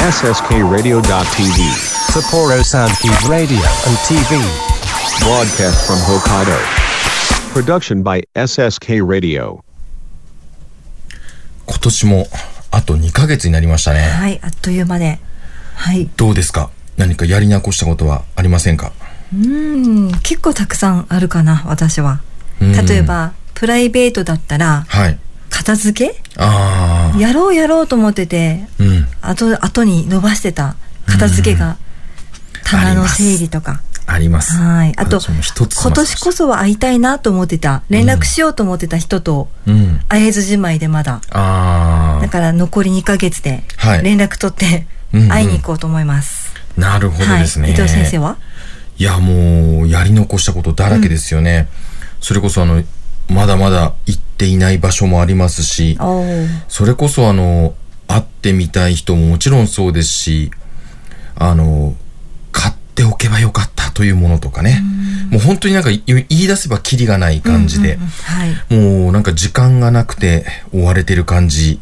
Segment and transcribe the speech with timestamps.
[0.00, 1.02] SSKRadio.tv.
[2.10, 4.40] Sapporo Soundkeep Radio and TV.
[5.20, 6.56] Broadcast from Hokkaido.
[7.52, 9.62] Production by SSK Radio.
[11.66, 12.26] 今年も
[12.70, 14.00] あと2ヶ月になりましたね。
[14.00, 15.18] はい、あっという間で。
[15.74, 16.08] はい。
[16.16, 16.70] どうですか？
[16.96, 18.92] 何かやり残したことはありませんか？
[19.34, 22.22] うん、結構たくさんあるかな、私は。
[22.62, 25.18] うん例えば、プライベートだったら、はい。
[25.50, 26.22] 片付け？
[26.36, 28.82] あやろうやろうと思ってて、あ。
[28.82, 29.06] うん。
[29.20, 30.76] 後、後に伸ばしてた
[31.06, 31.76] 片付けが、
[32.64, 33.82] 棚の整理とか。
[34.06, 34.56] あります。
[34.56, 34.92] はい。
[34.96, 40.00] あと、今年こそは会いたいなと思ってた、連絡しようと思ってた人と、うん。
[40.08, 41.20] 会えずじまいでまだ。
[41.30, 46.52] あだから残り2ヶ月ではい、連絡取ってうんうん、会いに行こうと思います。
[46.76, 46.80] あ。
[46.80, 47.64] なるほどですね。
[47.64, 47.72] はい。
[47.72, 48.36] 伊藤先生は？
[48.96, 51.68] いや、もう、やり残したことだらけですよね。
[52.20, 52.82] それこそ、あの、
[53.30, 55.98] まだまだ行っていない場所もありますし、
[56.68, 57.74] それこそ、あの、
[58.08, 60.50] 会ってみたい人ももちろんそうですし、
[61.36, 61.94] あの、
[62.52, 64.82] 買っておけばよかったというものとかね。
[65.30, 68.74] もう本当になんかい言い出せばキリがない感じで、はい。
[68.74, 71.80] もうなんか時間がなくて追われてる感じ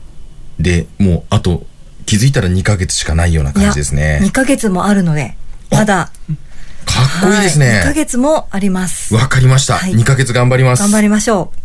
[0.60, 1.66] で、もうあと
[2.04, 4.32] 気づいたら2ヶ月しかないような感じですね2。
[4.32, 5.36] ヶ月もあるので、
[5.70, 6.12] まだ、か
[7.08, 7.94] っこいいですは2ヶね。
[7.94, 9.14] 月もあります。
[9.14, 9.74] わ、かりました。
[9.74, 10.82] はい2ヶ月頑張ります。
[10.82, 11.58] 頑張りましょう。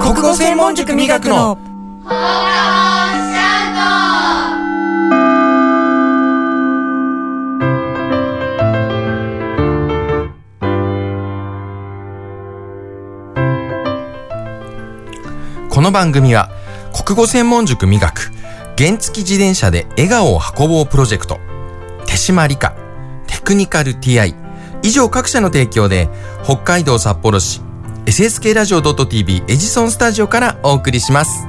[0.00, 1.58] 国語専門塾磨くの
[15.70, 16.50] この番組は
[17.04, 18.32] 国語専門塾磨く
[18.78, 21.40] 原付自転車で笑顔を運ぼうプロジェクト。
[22.06, 22.76] 手島理科
[23.26, 24.36] テクニカル TI
[24.82, 26.08] 以上各社の提供で
[26.44, 27.60] 北海道札幌市
[28.06, 31.48] SSK ラジオ .tv エジソンスタジオからお送りします。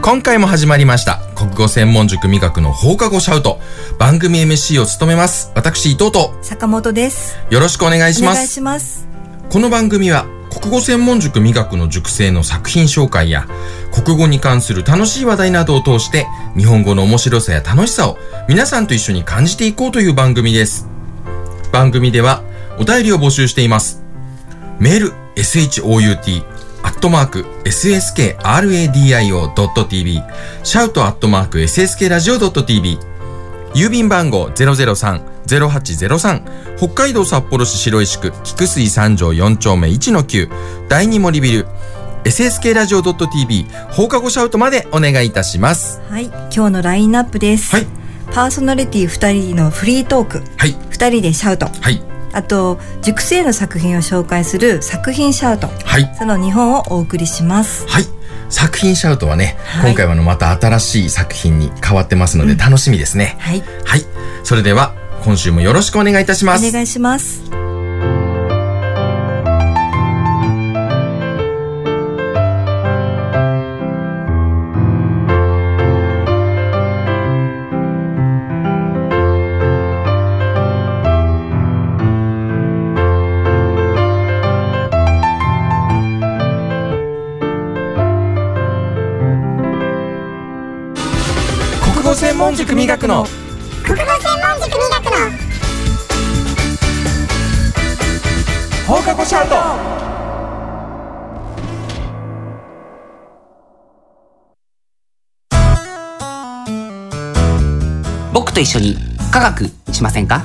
[0.00, 1.27] 今回も始まりました。
[1.38, 3.60] 国語専門塾味覚の放課後シャウト
[3.96, 7.38] 番組 MC を務めます私伊藤と坂本です。
[7.48, 9.06] よろしくお願いしお願いますします。
[9.48, 13.46] この番組は国語専門塾味覚の塾生の作品紹介や
[13.92, 20.88] 国語に関する楽しい話題などを通して日本語の面白さや楽しさを皆さんと一緒に感じていこうという番組です。
[21.70, 22.42] 番組では
[22.80, 24.02] お便りを募集しています。
[24.80, 26.57] メール shout ア
[26.98, 30.22] ットマーク sskradio.tv
[30.64, 32.98] シャウトアットマーク sskradio.tv
[33.74, 40.50] 郵便番号003-0803北海道札幌市白石区菊水三条4丁目1-9
[40.88, 41.68] 第二森ビル
[42.24, 46.00] SSK ラジオ .tv 放課後シャウトまでお願いいたします。
[46.10, 46.26] はい。
[46.26, 47.74] 今日のラインナップです。
[47.74, 47.86] はい。
[48.32, 50.42] パーソナリティ2人のフリートーク。
[50.58, 50.72] はい。
[50.72, 51.66] 2人でシャウト。
[51.66, 52.17] はい。
[52.32, 55.68] あと、塾生の作品を紹介する作品シャウト。
[55.84, 56.10] はい。
[56.18, 57.86] その2本をお送りします。
[57.88, 58.04] はい。
[58.50, 63.36] 作品シャウトはね、はい今回はあのまた新しい作品に変わってますので楽しみですね。
[63.40, 63.62] はい。
[63.84, 64.04] はい。
[64.42, 64.94] それでは
[65.24, 66.72] 今週もよろしくお願いいたしおます。
[66.72, 67.67] 願いします。
[92.68, 93.24] 塾磨くの。
[93.82, 94.06] 国語専
[94.46, 95.12] 門塾磨くの。
[98.86, 99.56] 放課後シャウト。
[108.34, 108.98] 僕と一緒に
[109.32, 110.42] 科学しませんか？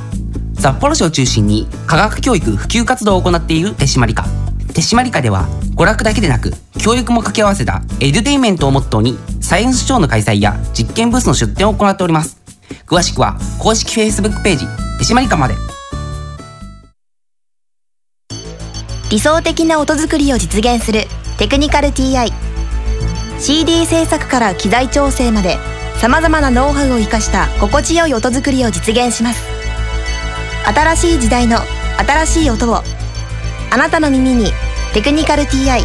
[0.57, 4.23] 札幌市を中心に科学教育普及活動を行っている手締まり課
[4.73, 5.45] 手締まり課では
[5.75, 12.42] 娯楽だけでなく教育も掛け合わせたエデュテインメントをモットーにサイエンスショーの開催や実験ブースの出展を行っております。
[12.88, 14.66] 詳しくは公式 Facebook ページ
[14.97, 15.56] 手締まり課まで。
[19.12, 21.02] 理想的な音作りを実現する
[21.38, 22.32] テクニカル TI
[23.38, 25.58] CD 制作から機材調整まで
[25.97, 29.44] さまざまなノウハウを生かした心地よい音作りを実現します。
[30.66, 31.58] 新しい時代の
[32.00, 32.78] 新しい音を
[33.72, 34.52] あなたの耳に
[34.96, 35.84] 「テクニカル TI」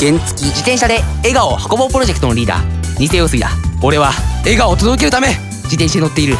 [0.00, 0.46] 原付。
[0.46, 2.98] 自転車で笑顔を運ぼうプロジェクトのリーダー。
[2.98, 3.50] 偽陽水だ。
[3.82, 5.28] 俺は笑顔を届けるため
[5.64, 6.36] 自転車に乗っている。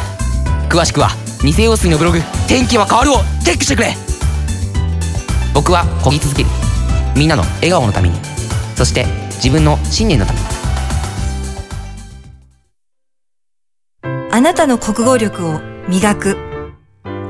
[0.69, 1.09] 詳しくは
[1.43, 3.95] 偽陽水のブログ「天気は変わる」をチェックしてくれ。
[5.53, 6.49] 僕は漕ぎ続ける。
[7.15, 8.19] みんなの笑顔のために。
[8.75, 9.05] そして
[9.35, 10.45] 自分の信念のために。
[14.31, 16.37] あなたの国語力を磨く。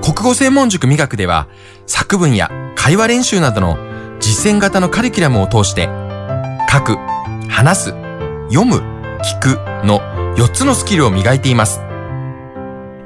[0.01, 1.48] 国語専門塾美学では
[1.88, 3.78] 作文や会話練習などの
[4.19, 5.89] 実践型のカリキュラムを通して
[6.71, 6.95] 書く、
[7.50, 7.89] 話す、
[8.47, 8.77] 読む、
[9.21, 10.00] 聞くの
[10.38, 11.81] 4つのスキルを磨いています。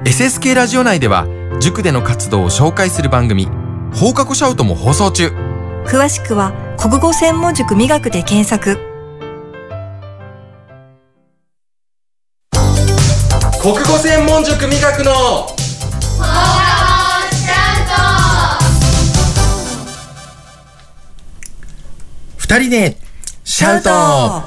[0.04, 1.26] SSK ラジオ内では
[1.58, 3.48] 塾での活動を紹介する番組
[3.92, 5.32] 放課後シャウトも放送中。
[5.84, 8.78] 詳しくは国語専門塾磨くで検索
[13.60, 15.48] 国語専門塾美学の
[22.36, 23.05] 二人で
[23.58, 24.44] シャウトは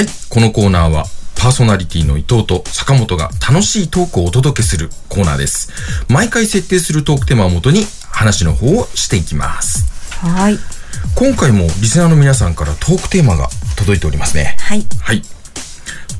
[0.00, 1.06] い、このコーナーは
[1.36, 5.72] パーソナリティの伊藤と坂本が楽しいトークをお届けするコーナーです。
[6.08, 7.82] 毎回設定するトークテーマをもとに
[8.12, 9.90] 話の方をしていきます。
[10.24, 10.58] はい
[11.16, 14.56] 今回もリスナーの皆さんからトークテーマが届いておりますね。
[14.60, 15.22] はいはい。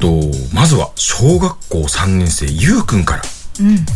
[0.01, 0.23] と、
[0.53, 3.23] まずは小学校3年生ゆうくんから。
[3.61, 3.87] うん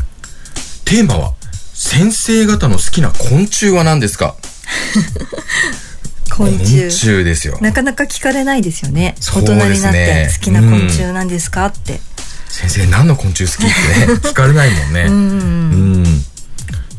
[0.84, 1.32] テーマは、
[1.74, 4.36] 先生方の好きな昆虫は何ですか？
[6.36, 6.78] 昆虫。
[6.80, 7.58] 昆虫ですよ。
[7.60, 9.14] なかなか聞かれないですよね。
[9.20, 11.66] そう大人になって好きな昆虫なんですか？
[11.66, 12.00] って。
[12.48, 15.02] 先生何の昆虫好きってね、聞かれないもんね。
[15.02, 15.12] うん。
[15.12, 15.14] う
[16.08, 16.24] ん。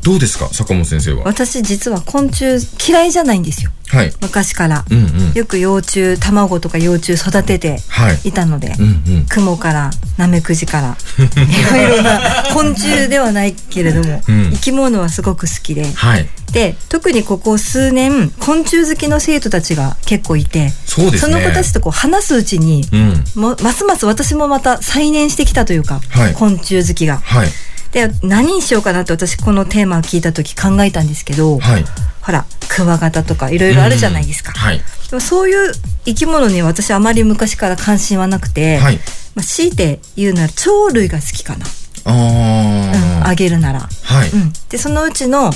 [0.07, 1.23] どうですか坂本先生は？
[1.25, 4.13] 私実は昆虫嫌いじゃないんですよはい。
[4.21, 5.33] 昔からうんうん。
[5.33, 8.29] よく幼虫卵とか幼虫育ててはい。
[8.29, 9.25] いたので、うんうん。
[9.27, 16.29] 雲からナメクジから いろいろな昆虫ではないけれども、うん生き物はすごく好きではい。
[16.53, 21.33] で特にここ数年昆虫好きの生徒たちが結構いてそうですね。
[21.33, 23.23] の子たちとこう話すうちに、うん。
[23.35, 27.19] もますます私もまた再燃してきたというか、はい昆虫好きが。
[27.23, 27.49] はい。
[27.91, 31.85] で何にしようかなって私このテーマを聞いた時考えたんですけど、はい。
[32.21, 34.51] ほらクワガタとかいろいろあるじゃないですか。
[34.55, 34.81] うんはい。
[35.09, 35.73] でもそういう
[36.05, 38.99] 生き物には私あまり昔から関心はなくて、はい。
[39.35, 41.65] まあ、強いて言うなら鳥類が好きかな、
[42.05, 43.81] あうん、げるなら。
[43.81, 44.29] はい。
[44.31, 45.51] うん、でそのうちの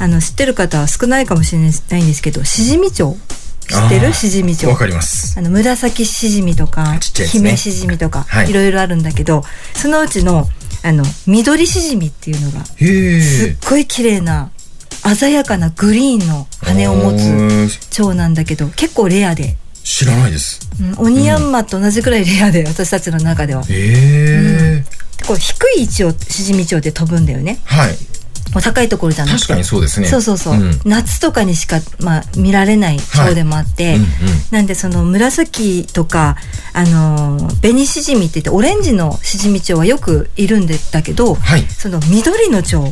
[0.00, 3.16] あの知ってる方は少ないかもしれないんですけどシジミチョウ
[3.68, 4.12] 知ってる？
[4.12, 5.38] シジミチョウわかります。
[5.38, 9.42] あの紫シジミとかちっちね姫シジミとか、はいい、ろいろあるんだけど
[9.74, 10.46] そのうちの
[10.82, 12.64] あの緑シジミっていうのが。
[12.64, 12.74] す
[13.48, 14.50] っごい綺麗な
[15.14, 17.12] 鮮やかなグリーンの羽を持
[17.68, 17.88] つつ。
[17.90, 20.60] 蝶なんだけど結構レアで、知らないです。
[20.80, 23.62] うん、オニヤンマと同じくらいレアで私たちの中では。
[23.62, 24.84] へえ。
[25.26, 27.96] こう低い位置をシジミチョウで飛ぶんだよねはい。
[28.52, 29.40] こう高いところじゃなくて。
[29.40, 30.06] 確かにそうですね。
[30.06, 30.80] そうそうそう、ん。
[30.84, 34.08] 夏とかにしか、まあ、見られない蝶でもあって、うんうん。
[34.50, 36.36] なんでその紫とか
[36.72, 41.62] あのー紅シジミって言ってオレンジのシジミ蝶はよくいるんだけど、はい。
[41.62, 42.84] その緑の蝶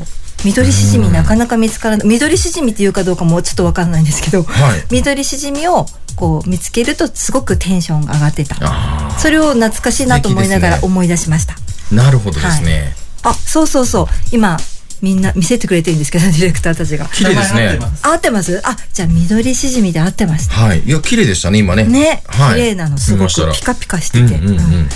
[0.45, 2.09] 緑シジミなかなか見つからない。
[2.09, 4.85] 緑シジミっていうかどうかもちょっとわかんないんですけど、はい。
[4.91, 8.57] 緑シジミをこう見つけるとすごくテンションが上がってた。
[8.61, 11.95] あそれを懐かしいなと思いながら思い出しました、あ。
[11.95, 12.95] なるほどですね。
[13.23, 14.07] あそうそうそう。
[14.31, 14.59] 今
[15.03, 17.07] みんな見せてくれてるんですけど ディレクターたちが。
[17.07, 17.79] 綺麗ですね。
[18.03, 18.61] 合ってます？
[18.65, 20.83] あじゃあ緑しじみで合ってましたはい。
[20.87, 21.85] いや、綺麗でしたね、今ね。
[21.85, 22.55] ね、はい。
[22.55, 22.97] 綺麗なの。
[22.99, 24.57] すごくピカピカしてて、うんうんうん。
[24.59, 24.89] うん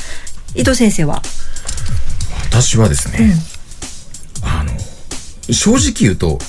[0.55, 1.23] 伊藤先生は？
[2.51, 3.41] 私はですね、
[4.43, 4.73] あの、
[5.55, 6.41] 正直言うと、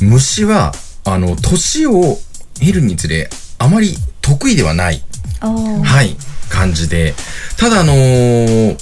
[0.00, 0.74] 虫は、
[1.04, 2.18] あの、年を
[2.58, 5.04] 経るにつれ、あまり得意ではない、
[5.40, 6.16] はい、
[6.48, 7.14] 感じで、
[7.56, 8.76] ただあのー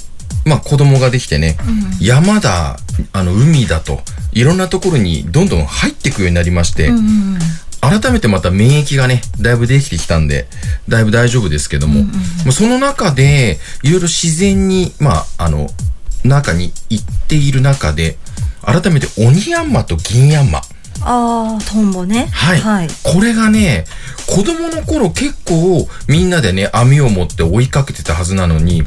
[0.45, 1.55] まあ、子供ができてね、
[2.01, 2.79] 山だ、
[3.11, 4.01] あの、海だと、
[4.33, 7.37] いろんなところにどんどん入っていくようになりまして、うんうん
[7.83, 10.47] 改めてまた免疫がね、だいぶできてきたんで、
[10.87, 12.09] だいぶ大丈夫ですけども、ま
[12.47, 15.67] あその中で、いろいろ自然に、まあ、あの、
[16.23, 18.17] 中に行っている中で、
[18.61, 20.61] 改めてオニヤンマとギンヤンマ。
[21.01, 22.59] あートンボねはい。
[22.61, 23.83] はい、これがね、
[24.27, 28.83] 子供の頃結構みんなでね、網を持って追いかけてたはずなのに、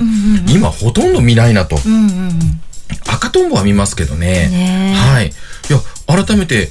[0.48, 1.76] 今ほとんど見ないなと。
[1.84, 2.60] うんうんうん
[3.07, 4.49] 赤トンボは見ますけどね。
[4.49, 5.28] ねえはい。
[5.28, 5.33] い
[5.73, 6.71] や、改めて、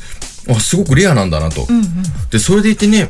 [0.50, 1.66] あ、すごくレアなんだなと。
[1.68, 1.88] うんうん
[2.30, 3.10] で、それでいてね、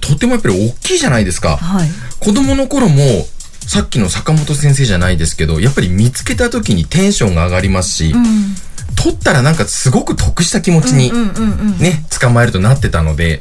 [0.00, 1.56] とってもやっぱり大きいじゃないですか。
[1.56, 3.26] はい子供の頃も、
[3.66, 8.54] さっきの坂本先生じゃないですけど、やっぱり見つけた時にテンションが上がりますし、うん
[8.94, 11.40] 取ったらなんかすごく得した気持ちにうんうんう
[11.74, 13.38] んね、捕まえるとなってたので、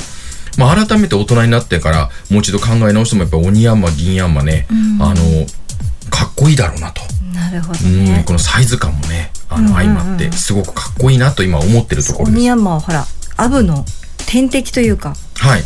[0.58, 4.68] まあ改めて大人になってからもう一度考え直してもやっぱ鬼ヤンマ、銀ヤンマね、
[5.00, 5.46] あの、
[6.10, 7.02] かっこいいだろうなと。
[7.34, 12.38] なるほどうん、ねこのサイズ感もね、あの、相まって、すごくかっこいいなと今思ってるところです。
[12.38, 13.06] オニヤンマはほら
[13.38, 13.86] アブの
[14.26, 15.64] 天敵というかはい。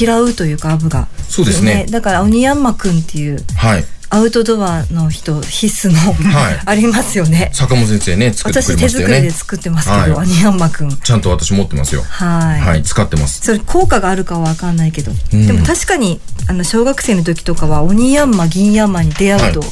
[0.00, 3.84] 嫌うというかアブがそうですねだからオニヤンマくんっていうはい。
[4.14, 5.98] アウトドアの人必須の、
[6.32, 6.60] はい。
[6.66, 7.50] ありますよね。
[7.52, 9.14] 坂本先生ね、作ってく私手れましたよね。
[9.14, 10.10] 作りで作ってますけど、はい。
[10.12, 10.96] オニヤンマくん。
[10.96, 12.04] ちゃんと私持ってますよ。
[12.08, 12.60] はい。
[12.60, 13.40] はい、使ってます。
[13.42, 15.46] それ効果があるかは分かんないけど、ん。
[15.48, 19.68] でも確かにあの小学生の時とかはオニヤンマ銀ヤンマに出会うと、はい。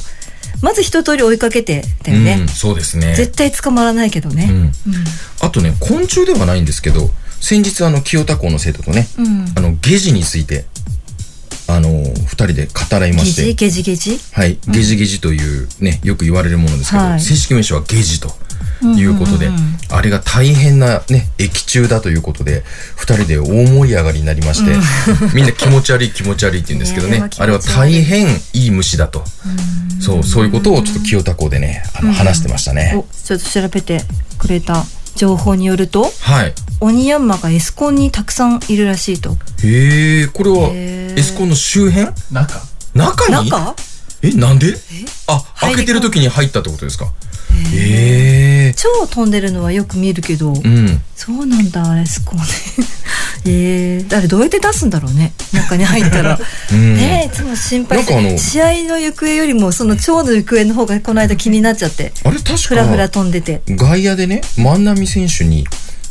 [0.60, 3.14] まず一通り追いかけてだよね、うん、そうですね。
[3.14, 4.72] 絶対捕まらないけどね、うん。
[5.40, 9.52] あとね、昆虫ではないんですけど、先日あの、清田校の生徒とね、うん。
[9.56, 10.64] あの、ゲジについて、
[11.66, 17.20] あの、二人で語らいまゲジして、ゲジゲジはい、ゲジゲジというね、よく言われるものですけど、はい。
[17.20, 18.32] 正式名称はゲジと
[18.82, 19.54] いうことで、うん。
[19.54, 22.64] うんうんあれが大変なね、液中だということで、
[22.96, 24.74] 二人で大盛り上がりになりまして、
[25.36, 29.22] みんな気持ち悪い気持ち悪いって言うんですけどね、ねあれは大変いい虫だと。
[30.00, 32.94] そう、そういうことをちょっと清田校でね、あの、話してましたね。
[32.96, 34.02] おちょっと調べて
[34.38, 34.82] くれた
[35.14, 36.54] 情報によるとはい。
[36.80, 39.36] オニヤンマがエスコンにたくさんいるらしいと。
[39.62, 42.12] へえ、これはエスコンの周辺？
[42.30, 42.60] 中。
[42.94, 43.50] 中に？
[43.50, 43.76] 中？
[44.22, 44.74] え、なんで？
[45.28, 47.12] あ、開けてる時に入ったってことですか。
[47.74, 51.02] ええ超飛んでるのはよく見るけど、うん。
[51.14, 52.44] そうなんだエスコンね
[53.44, 55.32] えー、あれどうやって出すんだろうね。
[55.52, 56.38] 中に入ったら、
[56.72, 56.96] うん。
[56.96, 62.12] ねえいつも心配なんかあので試合の行方よりもその蝶の行方の方がこの間気になっちゃって。
[62.24, 63.62] あれ確ふらふらか、飛んでて。
[63.68, 65.66] 外野でね、万波選手に、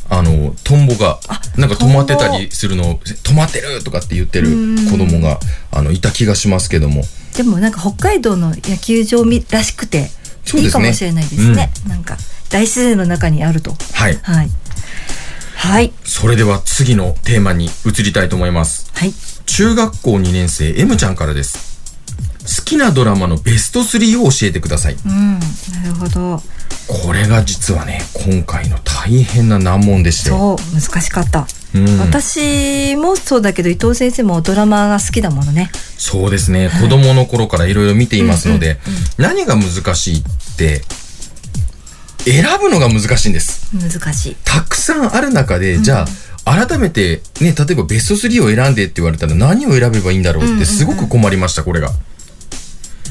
[0.09, 1.19] あの、トンボが、
[1.55, 4.49] なんか止まってたりするのを、止まってるとかって言ってる
[4.91, 5.39] 子供が、
[5.71, 7.05] あの、いた気がしますけども。
[7.35, 10.11] でもなんか北海道の野球場みらしくて
[10.53, 11.71] いいかもしれないですね。
[11.87, 12.17] なんか
[12.49, 13.73] 大自然の中にあると。
[13.93, 14.19] はい。
[14.21, 14.49] はい
[15.61, 18.89] はいそれでは次のテーマに移りたいと思います。
[18.95, 19.13] はい
[19.45, 21.79] 中学校2年生 M ちゃんからです。
[22.57, 24.95] 好きなドラマのベスト3を教えてください。
[25.05, 25.45] うんな
[25.85, 26.41] るほど
[26.87, 30.31] これが実はね、今回の大変な難問でして。
[30.31, 36.71] そう難しかった、うん私もそうだけど伊藤先生もドラマが好きだものねそうですね。
[36.81, 38.79] 子供の頃からいろいろ見ていますので、
[39.19, 40.23] 何が難しいっ
[40.57, 40.81] て、
[42.25, 43.69] 選ぶのが難しいんです。
[43.73, 46.05] 難しいたくさんある中で、じゃ
[46.45, 51.91] あ、改めて、ね、例えばベスト3を選んでって言われたら何を選べばいいんだろうってすごく困りました、これが。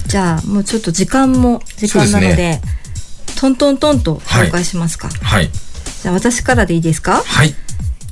[0.07, 2.61] じゃあもうちょっと時間も時間なので
[3.38, 5.49] トントントンと紹介しますか、はい。
[6.02, 7.23] じゃあ私からでいいですか？
[7.25, 7.55] はい。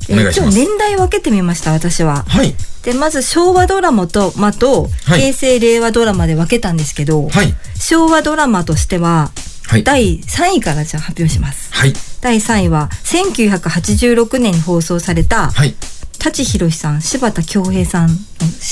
[0.09, 0.57] おえ願いします。
[0.57, 2.55] 今日年代分けてみました私ははい。
[2.83, 7.53] でまず昭和ドラマと、ま、とはい平成令和ドラマで分けたんですけど、はい。
[7.75, 9.31] 昭和ドラマとしては
[9.69, 9.83] はい。
[9.83, 11.93] 第3位からじゃあ発表しますはい。
[12.21, 15.75] 第3位は1986年に放送されたはい。
[16.17, 18.15] 舘ひろしさん柴田恭平さんの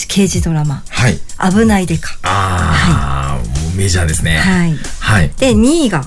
[0.07, 1.19] 刑事ドラマはい。
[1.53, 4.37] 「危ないでかあー、もうメジャーです」ね。
[4.39, 5.31] はいはい。
[5.37, 6.03] で2位が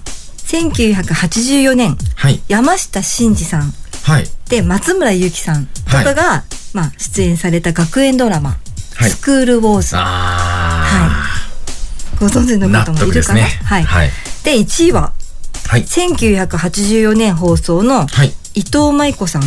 [0.48, 2.42] 1984年はい。
[2.48, 4.28] 山下真司さんはい。
[4.48, 6.42] で松村ゆきさんとかが、
[6.72, 8.56] まあ、出演された学園ドラマ
[8.96, 11.26] 「はいスクールウォーズ」あ
[12.18, 13.60] ご存知の方もいるかな、ね。
[13.64, 14.10] はい、はい。
[14.44, 15.12] で1位は
[15.66, 15.82] はい。
[15.82, 18.32] 1984年放送のはい。
[18.54, 19.42] 伊藤舞子さん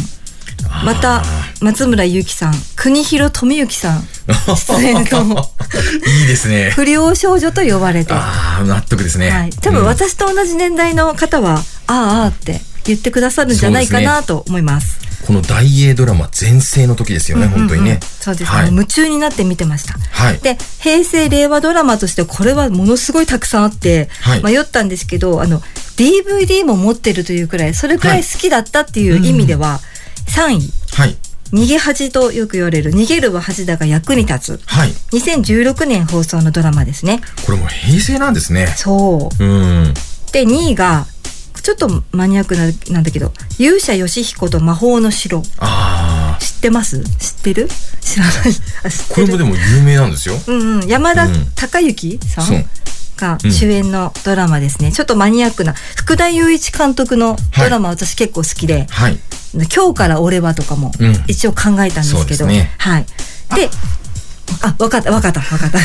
[0.86, 1.22] また
[1.62, 4.08] 松村ゆきさん国広富之さん
[4.56, 5.50] 出演の
[6.22, 6.72] いいですね。
[6.72, 8.20] 不良少女と呼ばれて、は
[8.60, 9.30] あー、納得ですね。
[9.48, 15.03] い、多分私と同じ年代の方は、ああああって言ってくださるんじゃないかなと思います。
[15.26, 18.00] この大英ドラマ全盛の時ですよね、本当にね。
[18.20, 18.68] そうですね、はい。
[18.68, 19.94] 夢中になって見てました。
[19.94, 20.40] はい。
[20.40, 25.62] で平成令和ドラマとしてこれはものすごいたくさんあってはい迷ったんですけど、あの
[25.98, 29.80] DVD も持ってるというくらいそれくらい好きだったっていう意味では、
[30.28, 31.18] 3位はい。
[31.54, 38.74] 「逃げ恥」とよく言われる「逃げるは恥だが役に立つはい。」2016年放送のドラマですねこれもう平成なんですね。
[38.76, 39.94] そううん。
[40.32, 41.06] で2位が
[41.62, 45.44] ちょっとマニアックななんだけど「勇者ヨシヒコと魔法の城。
[45.60, 47.02] あ」知ってます？
[47.02, 47.70] 知ってる？
[48.02, 48.34] 知らない。
[48.84, 49.28] あ知ってる。
[49.28, 50.36] れもでも有名なんですよ。
[50.48, 51.46] うんうん、山田うん。
[51.56, 52.66] 孝之さん、そう。
[53.16, 59.20] が主演のドラマですね、ちょっとマニアックな福田雄一監督のドラマ、私結構好きではい。
[59.54, 61.24] 「今日から俺は」とかもうん。
[61.28, 62.72] 一応考えたんですけど、そうですね。
[62.80, 63.06] はい。
[63.56, 63.70] で
[64.62, 65.80] あわかったわかったわかった、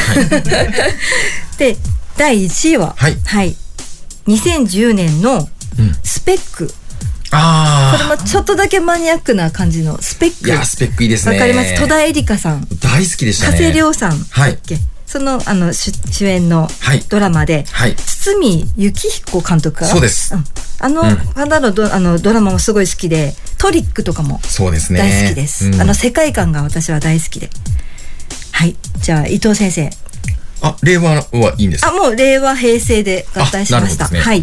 [1.58, 1.76] で
[2.16, 3.56] 第1位ははい。
[4.26, 5.48] 2010年のうん
[6.02, 6.66] 「スペック」
[7.30, 10.54] こあれもちょっとだけマニアックな感じのスペッー。
[10.54, 11.34] いや、スペックいいですね。
[11.36, 11.78] クわかります？
[11.78, 12.66] 戸田恵梨香さん。
[12.80, 13.58] 大好きでした加ね。
[13.58, 14.18] 瀬亮さん。
[14.30, 14.58] はい。
[14.66, 17.04] け、そのあの主主演のはい。
[17.06, 17.94] ドラマで、はい。
[17.96, 20.34] 堤幸彦監督かなそうです。
[20.38, 20.44] ん。
[20.80, 21.16] あのうん。
[21.16, 25.00] 方のド,、あのドラマもすごい好きでトリックとかもそうですね。
[25.00, 25.80] 大好きです、うん。
[25.82, 27.50] あの世界観が私は大好きで。
[28.52, 28.74] はい。
[29.02, 29.90] じゃあ伊藤先生。
[30.62, 34.18] あ、令和はいいんですあもう令和平成で合体しました、ね。
[34.18, 34.42] はい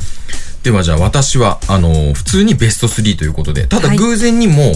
[0.65, 4.73] ではじゃあ私は、あのー普通にベスト3ということで、ただはい偶然にも、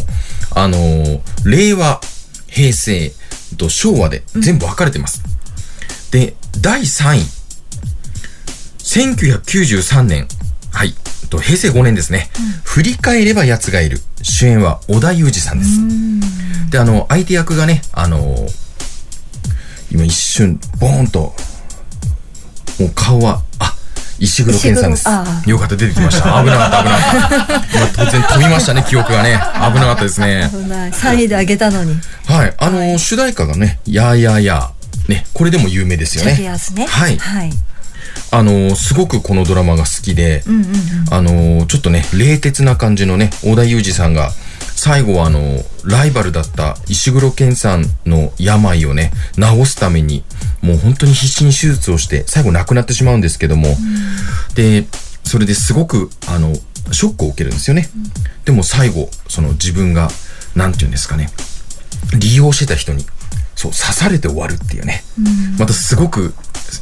[0.55, 1.99] あのー令和、
[2.47, 3.11] 平成
[3.57, 5.23] と昭和で全部分かれてます。
[6.11, 7.25] で、第3位。
[8.77, 10.27] 1993年。
[10.71, 10.93] はい。
[11.31, 12.29] と平成5年ですね。
[12.63, 13.99] 振り返れば奴がいる。
[14.21, 16.71] 主演は織田裕二さんです。
[16.71, 18.49] で、あの、相手役がね、あのー
[19.91, 21.33] 今一瞬、ボーンと、
[22.79, 23.73] もう顔は、あ、
[24.19, 25.07] 石黒健さんです
[25.49, 26.43] よかった、出てきました。
[26.43, 28.03] 危なかった、危なかった。
[28.03, 29.39] 今突然飛びましたね、記憶がね。
[29.73, 30.49] 危なかったですね。
[30.51, 32.53] 危ない3位であげたのにはい。
[32.57, 35.11] あのー主題歌がね、やーやーやー。
[35.11, 36.37] ね、これでも有名ですよね。
[36.37, 37.53] ねはいはい
[38.31, 40.43] あのーすごくこのドラマが好きで、
[41.09, 44.31] あのーちょっとね、冷徹な感じのね、小田裕二さんが、
[44.79, 50.23] 最後はあのライバルだった石黒健さんの病をね、治すために、
[50.61, 53.75] もう本当に必死に手術をして、最後亡くなってしまうんですけども、
[54.55, 54.87] で、
[55.25, 56.55] それですごく、あの、
[56.93, 57.89] ショックを受けるんですよね。
[58.45, 60.09] でも最後、その自分が、
[60.55, 61.29] 何て言うんですかね、
[62.17, 63.05] 利用してた人に、
[63.59, 65.03] そう、刺されて終わるっていうね。
[65.57, 66.33] またすごく、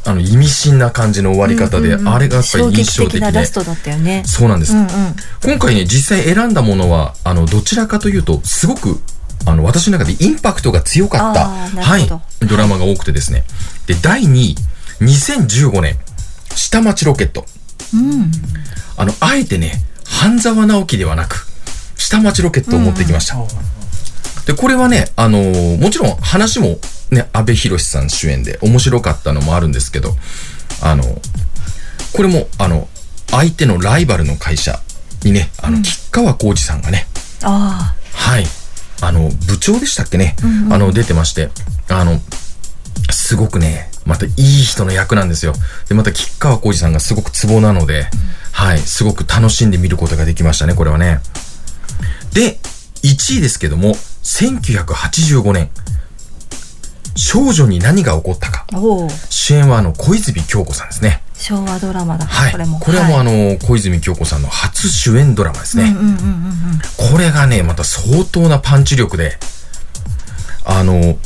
[0.06, 3.46] あの、意味深な感じの終わり方で、あれがやっぱり印象的で的なラ。
[3.48, 4.74] ストだったよねそうなんです。
[4.74, 4.88] うんうん
[5.44, 9.02] 今回ね、実際選んだものは、あの、どちらかというと、すごく、
[9.48, 11.48] あの、私の中でインパクトが強かった、
[11.82, 12.08] はい
[12.46, 13.44] ドラマが多くてですね。
[13.88, 14.56] で、第2位、
[15.02, 15.98] 2015年、
[16.56, 17.48] 下町ロケット。
[17.92, 18.32] うん
[18.98, 21.48] あの、あえてね、半沢直樹ではなく、
[21.96, 23.38] 下町ロケットを持ってきました。
[24.48, 26.80] で、これはね、あのーもちろん話も
[27.12, 30.16] ね、安部寛さん主演で面白かったのもあるんですけど、
[30.82, 31.04] あの、
[32.14, 32.88] これも、あの、
[33.30, 34.80] 相手のライバルの会社
[35.24, 37.08] にね、あの、吉川浩司さんがね、
[37.44, 38.46] あはい。
[39.02, 40.36] あの、部長でしたっけね、
[40.72, 41.50] あの、出てまして、
[41.90, 42.20] あの、
[43.12, 45.54] すごくね、またいい人の役なんですよ。
[45.90, 48.08] で、また吉川浩司さんがすごくツボなので、
[48.54, 51.20] はい、すごく楽しんで見ることができましたね、これはね。
[52.34, 52.60] で、
[53.04, 53.96] 1位ですけども、
[54.28, 55.70] 1985年、
[57.16, 58.68] 少女に何が起こったか。
[59.30, 61.24] 主演はあの、小泉京子さんですね。
[61.34, 62.52] 昭和ドラマだはい。
[62.52, 65.96] これもこれはもうあのの、小泉京子さんの初主演ドラマですね。
[66.98, 69.38] これがね、また相当なパンチ力で、
[70.66, 71.18] あの、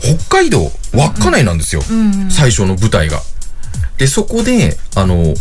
[0.00, 1.82] 北海道稚内なんですよ。
[2.30, 3.20] 最初の舞台が。
[3.98, 5.34] で、そこで、あの、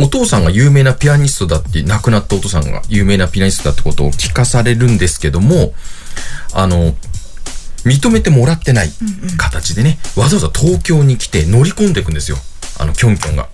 [0.00, 5.74] お父さんが有名なピアニストだって、亡くなったお父さんが有名なピアニストだってことを聞かされるんですけども、
[6.52, 6.94] あの、
[7.84, 8.90] 認めてもらってない
[9.36, 12.38] 形でね、わざわざ東京に来て乗り込んでいくんですよ。
[12.78, 13.48] あの、キョンキョンが。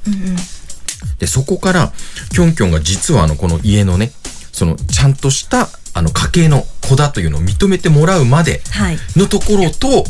[1.18, 1.92] で、そこから、
[2.30, 4.12] キョンキョンが実はあの、この家のね、
[4.52, 10.04] その、ちゃんとした、あの、家系の子だというのを認めてもらうまではいのところと、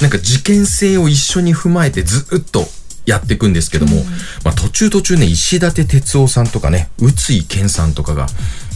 [0.00, 2.66] なんか事件性を一緒に踏まえてずっと
[3.10, 3.96] やっていくんですけども、
[4.44, 8.26] まあ途中途中ね、石立哲夫さんとかね、宇津井健さんとかが、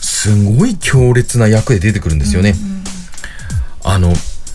[0.01, 2.55] すごい強烈な役で出てくるんですよね。
[3.83, 4.13] あの、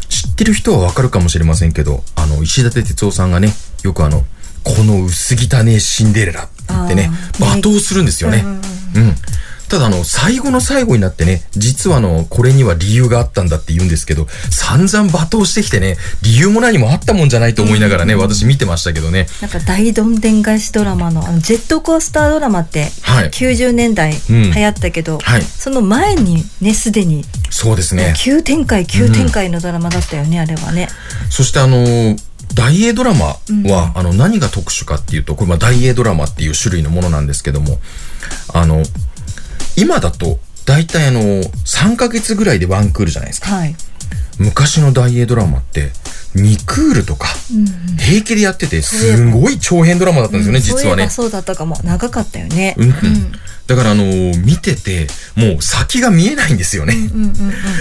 [0.09, 4.25] 知ってる人はわかるかもしれませんけど、あの、石立哲夫さんがね、よくあの、
[4.63, 8.43] この薄汚ねシンデレラって言ってね、罵倒するんですよね。
[8.95, 9.15] うん。
[9.69, 19.27] ただあの、最後の最後になってね、実はあの、これには理由があったんだって言うんですけど、散々罵倒してきてね、理由も何もあったもんじゃないと思いながらね、私見てましたけどね。
[19.41, 28.15] なんか大どんでん返しドラマのあのジェットコースタードラマってはい90年代うん流行ったけど、はいその前にねすでにそうですね。
[28.17, 30.87] 急展開急展開のドラマだったよね、あれはね。
[31.29, 32.17] そしてあのー
[32.55, 33.35] 大英ドラマ
[33.69, 37.79] は、あの、何が特殊かっていうと、これまあ大英ドラマっていう種類のものなんですけども、
[38.51, 38.83] あの、
[39.75, 43.55] 今だと、大体あの、3ヶ月ぐらいでワンクールじゃないですか。
[43.55, 43.75] はい。
[44.37, 45.91] 昔の大英ドラマって、
[46.35, 47.27] 2クールとか、
[47.97, 52.75] 平気でやってて、すごい長編ドラマだったんですよね、実はねそうだったかも長かったよね。
[52.77, 53.31] うんうん。
[53.67, 56.95] だからあのー見てて、もう先が見えないんですよね。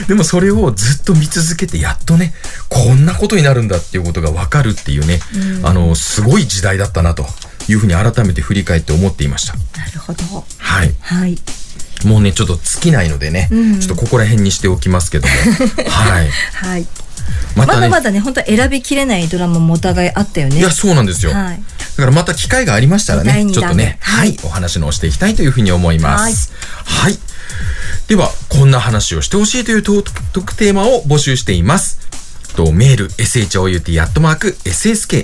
[0.09, 2.35] でもそれをずっと見続けて、やっとね、
[2.68, 5.20] こんなことになるんだっていうことがわかるっていうね、
[5.62, 7.27] あのーすごい時代だったなと
[7.68, 9.55] いうふうに改めて振り返って思っていました。
[9.79, 10.44] なるほど。
[10.59, 10.94] はい。
[11.01, 11.38] はい。
[12.04, 15.34] もうね、ちょっと尽きないのでね、うんちょっとここら辺にしておきますけども。
[15.88, 16.30] はい。
[16.52, 16.87] はい。
[17.56, 20.58] またね、まだまだね、本当選びきれないドラマもお互いあったよね。
[20.58, 21.32] いや、そうなんですよ。
[21.32, 21.56] はい。
[21.56, 26.52] だからまた機会がありましたらね、ちょっとね、ははいい、お話のしていきたいというふうに思います。
[26.84, 27.18] はい。
[28.06, 32.08] では、こんな話をしてほしいというトークテーマを募集しています。
[32.59, 35.23] とメール、shout アットマーク、sskradio.tv、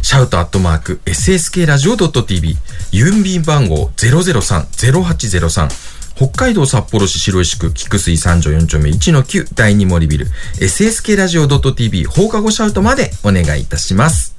[0.00, 2.56] シャウトアットマーク、sskradio.tv、
[2.92, 5.68] 郵便番号003-0803、
[6.14, 10.26] 北海道札幌市白石区菊水三条4丁目1の9第2森ビル
[10.60, 14.36] SSK ラジオ .tv 放課後シャウトまでお願いいたします。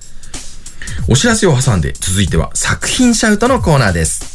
[1.10, 4.35] お知らせを挟んで続いては作品シャウトのコーナーです。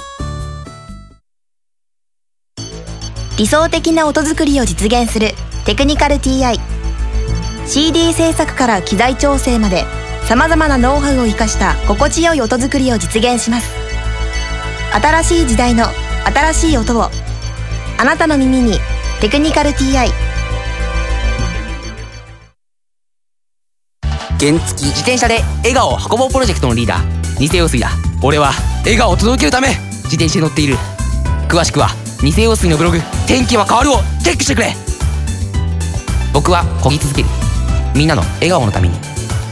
[3.41, 5.29] 理想的な音作りを実現する
[5.65, 6.59] テクニカル TI
[7.65, 9.83] CD 制作から機材調整まで
[10.25, 13.67] さまざまなノウハウを生かした心地よい音作りを実現します。
[14.93, 15.85] 新しい時代の
[16.31, 17.09] 新しい音を
[17.97, 18.77] あなたの耳に
[19.21, 19.89] 「テクニカル TI」
[24.39, 27.39] 原付自転車で笑顔を運ぼうプロジェクトのリーダー。
[27.39, 27.89] 偽陽水だ。
[28.21, 29.69] 俺は笑顔を届けるため
[30.03, 30.77] 自転車に乗っている。
[31.49, 31.89] 詳しくは
[32.23, 34.75] 偽陽水のブログ「天気は変わる」をチェックしてくれ。
[36.33, 37.27] 僕は漕ぎ続ける。
[37.95, 38.95] みんなの笑顔のために。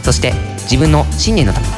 [0.03, 1.73] そして自分の信念のために。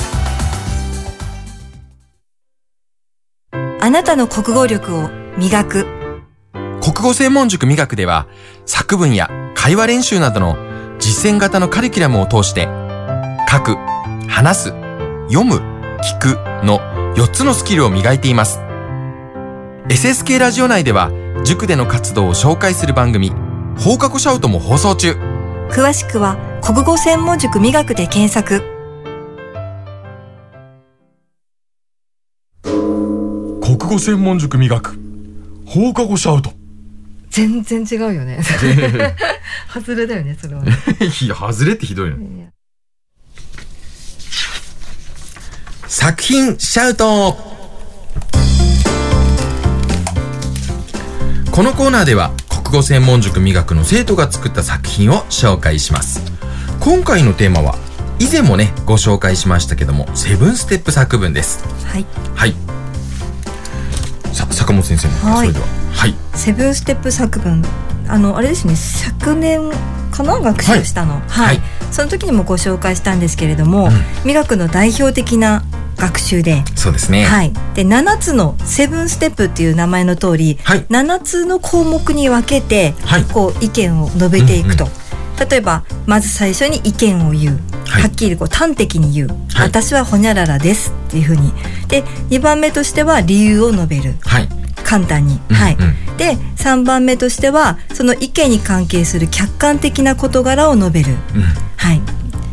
[3.80, 5.88] あなたの国語力を磨く。
[6.82, 8.27] 国語専門塾美学では
[8.65, 10.58] 作文や会話練習などの
[10.99, 12.67] 実践型のカリキュラムを通して
[13.49, 13.77] 書く、
[14.27, 14.73] 話す、
[15.30, 15.62] 読む、
[16.04, 16.80] 聞くの
[17.15, 18.60] 4つのスキルを磨いています。
[19.89, 21.12] SSK ラジオ内では
[21.44, 23.32] 塾での活動を紹介する番組
[23.80, 25.13] 放課後シャウトも放送中。
[25.72, 28.62] 詳しくは国語専門塾美学で検索
[32.62, 35.00] 国語専門塾美学
[35.65, 36.52] 放課後シャウト。
[37.30, 38.41] 全然違うよね
[39.74, 40.63] 外れだよねそれは、
[41.22, 42.17] いや、外れってひどいの。
[45.88, 47.61] 作品シャウト
[51.51, 56.21] このコーナーでは国語専門塾美学の生徒が作った作品を紹介します。
[56.79, 57.75] 今回のテーマは
[58.19, 61.61] 以前もねご紹介しましたけどもセブンステップ作文です。
[61.85, 62.05] はい。
[62.35, 62.53] はい。
[64.33, 65.47] さ坂本先生はい。
[65.49, 65.65] それでは。
[65.91, 66.15] はい。
[66.35, 67.61] セブンステップ作文。
[68.07, 69.71] あのあれですね昨年
[70.11, 71.15] かな学習したの。
[71.15, 71.61] はい、はい。
[71.91, 73.91] その時にもご紹介したんですけれども、うん。
[74.25, 75.63] 美学の代表的な
[76.01, 77.23] 学習で、そうですね。
[77.25, 80.85] はい、で7つのセブンステップっていう名前の通り、はい。
[80.89, 83.23] 7つの項目に分けて、はい。
[83.25, 84.87] こう意見を述べていくと、
[85.47, 88.01] 例えばまず最初に意見を言う、はい。
[88.01, 89.37] はっきりこう端的に言う、はい。
[89.67, 91.53] 私はほにゃららですっていうふうに。
[91.87, 94.15] で2番目としては理由を述べる。
[94.21, 94.49] はい。
[94.83, 101.41] 簡単に、うんはい、うんで3番目としてはその意見に関係する客観的な事柄を述べる、うん。
[101.77, 102.01] はい、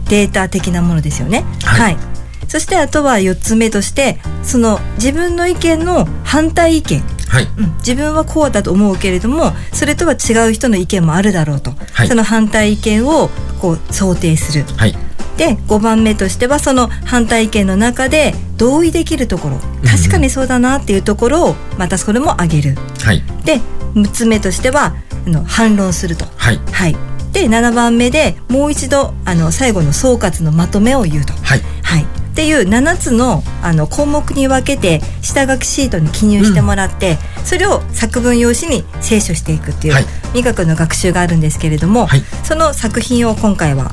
[0.09, 1.45] データ的なものですよね。
[1.65, 2.18] はい
[2.49, 7.45] そしてあとは4つ目としてその自分の意見の反対意見、はい。
[7.45, 12.09] うん、自分はこうだと思うけれどもそれとは違う人の意見もあるだろうと、はい。
[12.09, 13.29] その反対意見を
[13.61, 14.65] こう想定する。
[14.77, 14.97] はい。
[15.37, 19.59] で5番目としてはその反対意見の中で同意できるところ。
[19.89, 22.75] 確かにそうだなっていうところをまたそれも挙げる。
[23.03, 23.23] はい。
[23.45, 23.61] で
[23.95, 24.95] 6つ目としては
[25.27, 26.25] あの反論すると。
[26.37, 26.59] はい。
[26.73, 26.97] はい、
[27.33, 31.33] で7番目でもう一度あの最後の総括のまとめを言うと。
[31.35, 31.63] はい。
[31.83, 32.07] はい、
[32.39, 40.05] っていう7つのあの項目に分けて下書きシートに記入してもらって、それを作文用紙に清書していくっていう、はい。
[40.35, 42.21] 美学の学習があるんですけれども、はい。
[42.45, 43.91] その作品を今回は、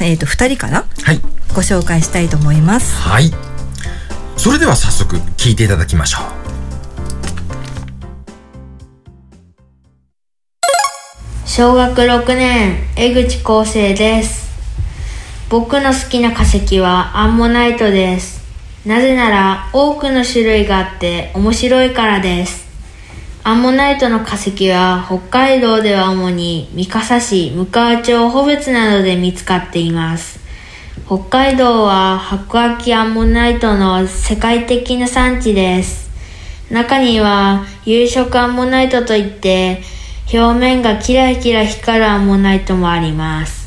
[0.00, 0.84] えー、と2人かな？
[1.02, 1.20] はい。
[1.52, 2.94] ご紹介したいと思います。
[2.94, 3.32] はい。
[4.36, 6.18] それでは早速聞いていただきましょ
[11.44, 14.39] 小学6年江口康生です
[15.50, 18.40] 僕の好きな化石はアンモナイトです。
[18.86, 22.68] なぜなら多くの種類があって面白いからです。
[23.42, 30.38] アンモナイトの化石は北海道では主に三笠市向川町穂別などで見つかっています。
[31.06, 36.10] 北海道は白亜紀アンモナイトの世界的な産地です。
[36.70, 39.82] 中には有色アンモナイトといって
[40.32, 43.59] 表面がキラキラ光るアンモナイトもあります。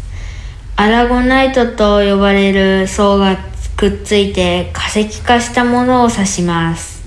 [0.76, 3.38] アラゴナイトと呼ばれる層が
[3.78, 7.04] くっついて化石化したものを指します。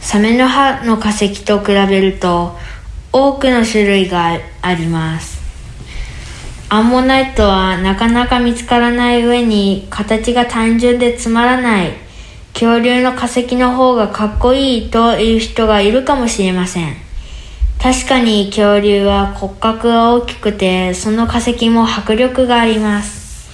[0.00, 2.56] サメの歯の化石と比べると
[3.12, 5.42] 多くの種類があります。
[6.70, 11.92] アンモナイトはなかなか見つからない上に形が単純でつまらない。
[12.54, 17.01] 恐竜の化石の方がかっこいいという人がいるかもしれません。
[17.82, 23.50] 確かに恐竜は骨格が大きくてその化石も迫力があります。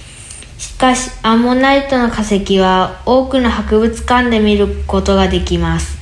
[0.59, 5.97] しかしアンモナイトの化石は多くの博物館で見ることができます。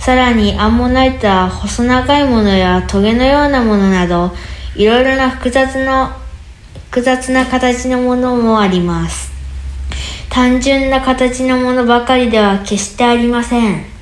[0.00, 4.32] さらにアンモナイトは細長いものやトゲのようなものなど
[4.74, 6.10] いろいろな複雑の
[6.90, 9.30] 複雑な形のものもあります。
[10.28, 13.99] 単純な形のものばかりでは決してありません。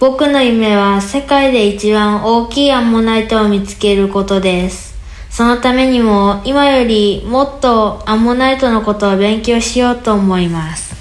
[0.00, 4.98] 僕の夢は世界で一番大きいアンモナイトを見つけることです。
[5.28, 10.94] そのためにも今よりもっとアンモナイトのことを勉強しようと思います。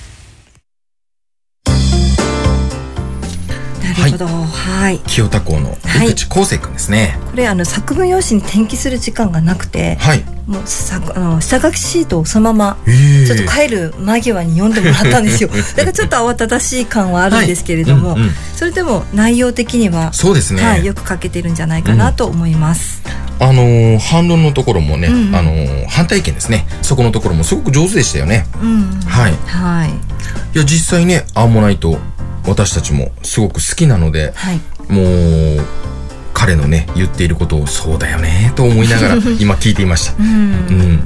[3.81, 4.27] なるほど。
[4.27, 6.09] はい、清田校のはい。
[6.09, 7.17] 江口康生くんですね。
[7.31, 13.27] これあの作文用紙に転記する時間がなくてはいもうさあの下書きシートをそのままええ。
[13.27, 15.49] ちょっと帰る間際に読んでもらったんですよ。
[15.77, 18.33] だからちょっと慌ただしい感はあるんですけれども、はいうんうん。
[18.55, 23.03] それでも内容的にはそうですね、はい、よく書けてるんじゃないかなと思います。
[23.39, 25.35] あのー反論のところもね、うんうん。
[25.35, 26.65] あのー反対意見ですね。
[26.81, 28.47] そこのところもすごく上手でしたよね。
[28.59, 29.35] うん、はい。
[29.45, 29.89] はい、
[30.55, 31.99] いや実際ねアンモナイト
[32.47, 34.59] 私たちもすごく好きなのではい、
[34.91, 35.65] もう
[36.39, 41.03] 彼のね言っていることをそうだよねと思いながら 今聞いていましたうん、うん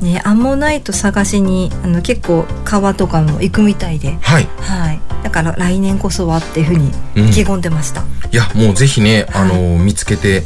[0.00, 4.16] ね、アンモナイト探しに、あの結構川とかも行くみたいで。
[4.22, 8.02] はいはい、だから来年こそはっていうふうにうん意気込んでました。
[8.32, 10.42] いやもうぜひね、あのー見つけて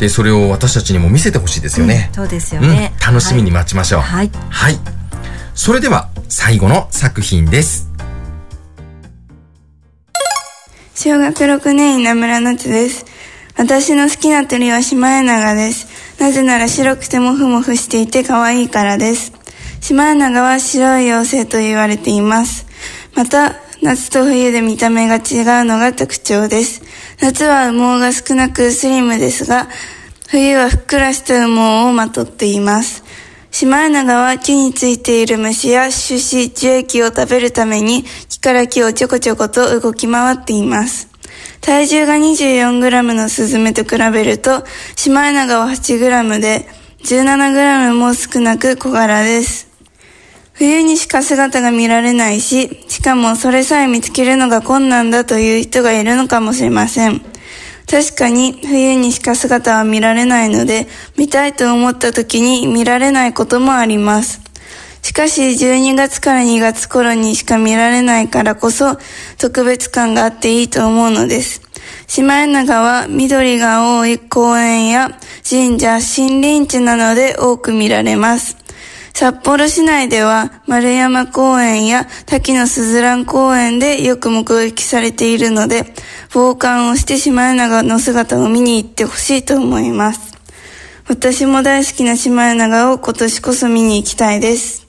[0.00, 2.94] でそれを私たちにも見せてほしいですよねうん、そうですようんね。
[3.00, 4.78] 楽しみに待ちましょうはい、はい。
[5.54, 7.88] それでは最後の作品です。
[10.96, 13.04] 小学6年稲村夏です。
[13.58, 15.86] 私の好きな鳥はシマエナガです。
[16.20, 19.32] なぜなら白くてモフモフしていて可愛いからです。
[19.80, 22.66] シマエナガは白い妖精と言われています。
[23.14, 25.22] また、夏と冬で見た目が違う
[25.64, 26.82] のが特徴です。
[27.20, 29.68] 夏は羽毛が少なくスリムですが、
[30.28, 33.04] 冬はふっくらした羽毛をまとっています。
[33.50, 41.15] シマエナガは木についている虫や種子、樹液を食べるために木から木をちょこちょこと動き回っています。
[41.66, 46.64] 体重が 24g のスズメと比べると、シマエナガは 8g で
[47.02, 49.66] 17g も少なく小柄です。
[50.52, 57.20] 冬にしか姿が見られないし、しかもそれさえ見つけるのが困難だという人がいるのかもしれません。
[57.90, 60.86] 確かに冬にしか姿は見られないので、
[61.18, 64.45] 見たいと思った時に見られないこともあります。
[65.06, 68.98] しかし12月から2月頃にしか見られないからこそ
[69.38, 71.62] 特別感があっていいと思うのです。
[72.08, 75.16] シマエナガは緑が多い公園や
[75.48, 78.56] 神社、森林地などで多く見られます。
[79.14, 85.84] 札幌市内では丸山公園や滝野すずらん公園でよく目撃されているので、
[86.32, 90.34] 傍観をしてシマエナガの姿を見に行ってほしいと思います。
[91.06, 94.85] 私も大好きなシマエナガを今年こそ見に行きたいです。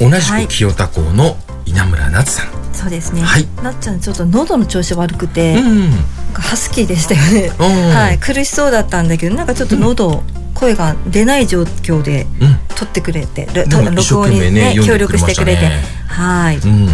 [0.00, 1.36] 同じく清田校の
[1.66, 2.60] 稲村夏さん。
[2.72, 3.20] そうですね。
[3.20, 5.90] はいなっちゃんちょっと喉の調子悪くて、うん。
[6.32, 7.52] ハスキーでしたよね。
[7.58, 10.22] うんはい、苦しそうだったんだけど、なんかちょっと喉、
[10.54, 12.58] 声が出ない状況でうん。
[12.74, 15.66] 撮ってくれて、るでも録音にねね協力してくれて
[16.06, 16.56] はい。
[16.56, 16.86] うん。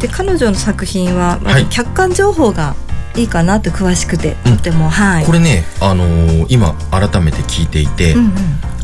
[0.00, 2.74] で彼女の作品は、まあはい客観情報が
[3.16, 5.24] いいかなと詳しくて、うんとてもはい。
[5.24, 8.32] これね、あのー今改めて聞いていて、うんうん。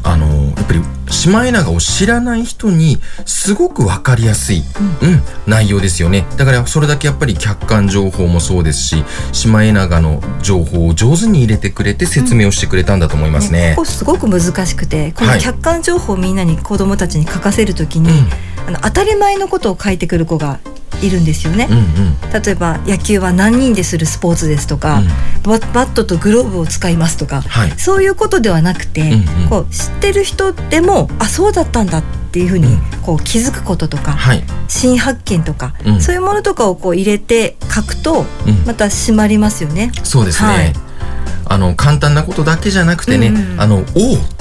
[0.03, 4.65] あのーやっぱりシマエナガを知らない人にすごくわかりやすい、
[5.03, 6.27] うん内容ですよね。
[6.37, 13.75] だからそれだけやっぱり客観情報もそうですし、シマエナガの情報を上手に入れてくれて説明をしてくれたんだと思いますね。
[13.77, 18.11] ここすごく難しくてこはいの客観情報をみんなに子どもたちに書かせるときに、
[18.67, 20.59] あの当たり前のことを書いてくる子が
[21.03, 21.69] いるんですよね。
[21.71, 22.43] うんうん。
[22.43, 25.03] 例えば野球は何人でするスポーツですとか、
[25.43, 27.71] ババットとグローブを使いますとか、はい。
[27.79, 32.03] そういうことではなくて、うんうんこう知ってる人でもあそうだったんだっ
[32.33, 34.43] ていうふうにこう気づくこととか、はい。
[34.69, 39.93] 新発見とか、うんそういうものとかをこう入れて書くと、うんまた締まりますよね。
[40.03, 40.49] そうですね。
[40.49, 40.73] はい
[41.49, 43.85] あの、簡単なことだけじゃなくてね、うんうんあの、おお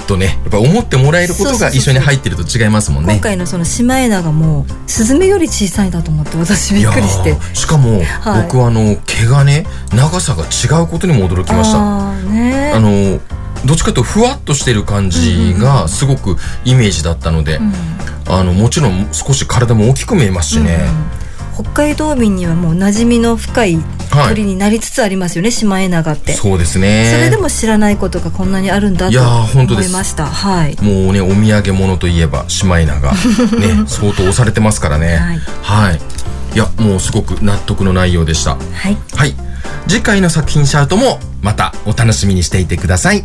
[0.06, 3.14] とね、やっぱ思ってもらえることが一緒に入ってると違いますもんね。
[3.14, 7.36] 今回のそのシマエナガもスズメより小さいんだと思って私びっくりして。
[7.54, 8.42] しかも、はい。
[8.44, 11.78] 僕はあの毛がね長さが違うことにも驚きました。
[11.78, 12.72] あね。
[12.74, 13.20] の
[13.66, 17.72] どっちかというとふわっとしてる感じがすごくイメージだったので、うん。
[18.28, 20.78] あのもちろん少し体も大きく見えますしね、
[21.20, 21.25] うん
[21.56, 23.76] 北海道民にはもう馴染みの深い
[24.10, 26.32] はい鳥になりつつありますよね、シマエナガって。
[26.32, 27.12] そそうですね。
[27.18, 30.26] れでも知らないことがこんなにあるんだと思いました。
[30.26, 30.76] はい。
[30.82, 33.12] もうねお土産物といえばシマエナガ。
[33.58, 35.16] ね相当押されてますからね。
[35.16, 35.40] はい。
[35.62, 36.00] はい。
[36.54, 38.52] いやもうすごく納得の内容でした。
[38.52, 38.96] はい。
[39.14, 39.34] はい。
[39.88, 43.24] 次回の作品シャウトもまたお楽しみにしていてください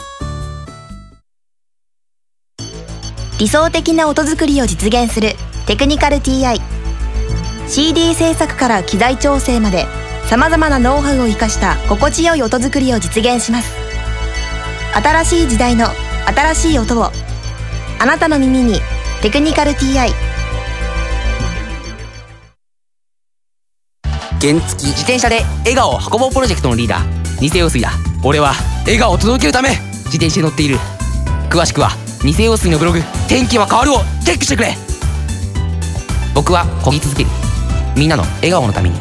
[3.41, 5.31] 理想的な音作りを実現する
[5.65, 6.61] テクニカル TI
[7.67, 9.87] CD 制作から機材調整まで
[10.25, 13.73] さまざまなノウハウを生かした心地よい音作りを実現します。
[14.93, 15.87] 新しい時代の
[16.27, 17.05] 新しい音を
[17.99, 18.79] あなたの耳に
[19.23, 20.13] 「テクニカル TI」
[24.39, 27.49] 原付自転車で笑顔を運ぼうプロジェクトのリーダー。
[27.49, 27.89] 偽陽水だ。
[28.23, 29.69] 俺は笑顔を届けるため
[30.05, 30.77] 自転車に乗っている。
[31.49, 31.89] 詳しくは
[32.23, 34.77] 偽陽水のブログ「天気は変わる」をチェックしてくれ。
[36.35, 37.29] 僕は漕ぎ続ける。
[37.95, 38.99] みんなの笑顔のために。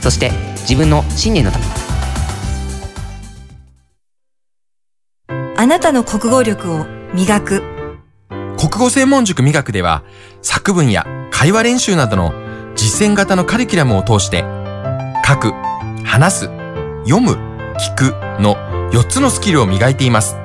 [0.00, 1.70] そして自分の信念のために。
[5.56, 7.62] あなたの国語力を磨く。
[8.58, 10.02] 国語専門塾美学では
[10.42, 12.32] 作文や会話練習などの
[12.74, 14.44] 実践型のカリキュラムを通して
[15.26, 15.52] 書く、
[16.04, 16.40] 話す、
[17.04, 17.32] 読む、
[17.78, 18.56] 聞くの
[18.90, 20.36] 4つのスキルを磨いています。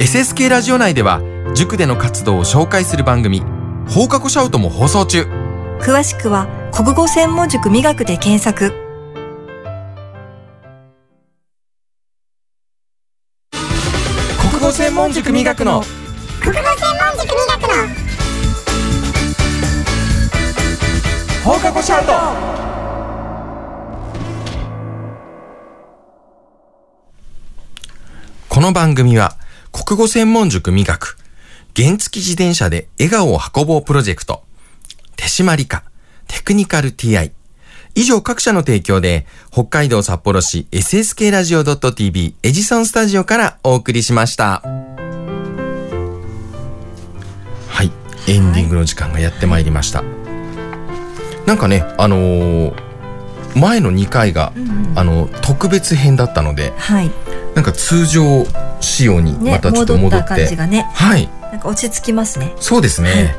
[0.00, 1.20] SSK ラジオ内では
[1.54, 3.42] 塾での活動を紹介する番組
[3.86, 5.24] 放課後シャウトも放送中。
[5.78, 8.72] 詳しくは国語専門塾美学で検索。
[14.50, 15.82] 国語専門塾美学の。
[16.40, 16.64] 国語専
[17.04, 17.62] 門塾美学
[21.44, 21.52] の。
[21.52, 22.12] 放課後シャウト。
[28.48, 29.36] この番組は
[29.72, 31.16] 国語専門塾美学
[31.76, 34.42] 原付自転車で笑顔を運ぼうプロジェクト。
[35.16, 35.84] 手締まり課。
[36.26, 37.32] テクニカル TI
[37.94, 44.62] 以上各社の提供で北海道札幌市 SSK ラジオ .tv エジソンスタジオからお送りしました。
[47.68, 47.90] はい。
[48.28, 50.02] エンディングの時間がやってまいりました、
[51.46, 52.89] なんかねあのー
[53.54, 54.52] 前の2回が、
[54.94, 57.10] あの特別編だったのではい。
[57.54, 58.46] なんか通常
[58.80, 60.88] 仕様にねまたちょっと戻って、戻った感じがね。
[60.94, 61.28] はい。
[61.52, 62.54] なんか落ち着きますね。
[62.60, 63.34] そうですね、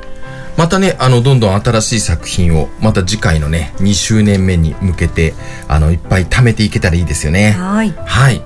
[0.58, 5.34] またねあのどんどん新しい作品をまた次回のね2周年目に向けて
[5.68, 7.52] あのいっぱい貯めていけたらいいですよね。
[7.52, 7.92] はい。
[7.92, 8.42] はい。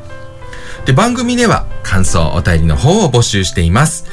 [0.86, 4.06] で番組では感想お便りの方を募集しています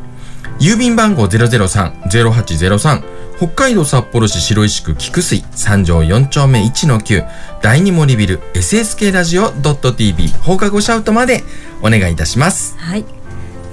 [0.59, 3.03] 郵便番号003-0803
[3.37, 7.27] 北海道札幌市白石区菊水三条4丁目1-9
[7.63, 11.41] 第二森ビル SSK ラジオ .tv 放課後シャウトまで
[11.81, 12.77] お願いいたします。
[12.77, 13.20] はい。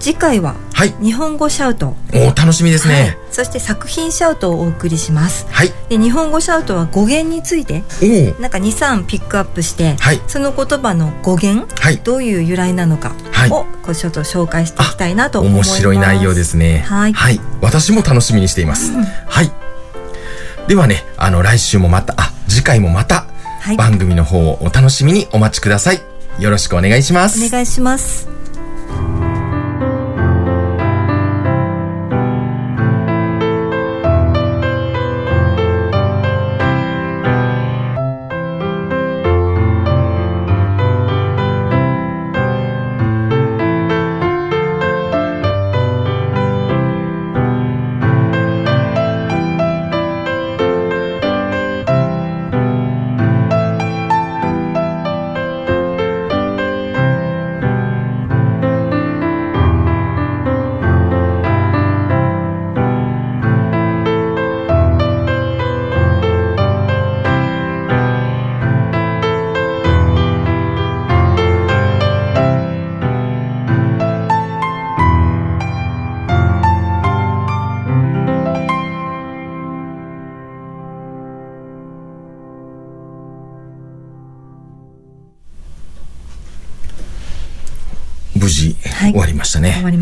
[0.01, 0.95] 次回ははい。
[1.03, 1.97] 日本語シャウト。
[2.13, 2.97] おー楽しみですはい。
[2.97, 5.47] ねそして作品シャウトをお送りします。
[5.51, 7.83] はい、で日本語シャウトは語源について
[8.41, 10.21] なんか23ピックアップして、はい。
[10.27, 11.99] その言葉の語源はい。
[11.99, 13.51] どういう由来なのかはい。
[13.51, 15.71] をこうちょっと紹介していきたいなと思います。
[15.71, 16.79] 面白い内容ですね。
[16.87, 17.15] はい。
[17.61, 18.93] 私も楽しみにしています。
[18.93, 19.51] はい。
[20.69, 23.27] ではね、あの、来週もまた、あ、次回もまた、
[23.61, 23.77] はい。
[23.77, 26.01] 番組の方をお楽しみにお待ちください。
[26.39, 27.45] よろしくお願いします。
[27.45, 28.29] お願いします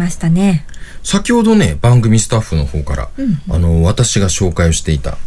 [0.07, 0.65] ましたね。
[1.03, 3.09] 先ほどね、番組スタッフの方から、
[3.51, 5.19] あの、私が紹介をしていた、